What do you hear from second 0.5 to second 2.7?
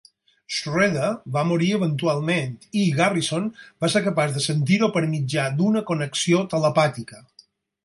Schroeder va morir eventualment